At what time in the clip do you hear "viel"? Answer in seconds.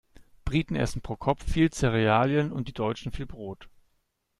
1.47-1.69, 3.11-3.27